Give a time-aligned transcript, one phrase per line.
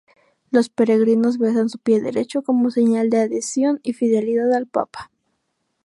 [0.49, 5.11] Los peregrinos besan su pie derecho como señal de adhesión y fidelidad al Papa.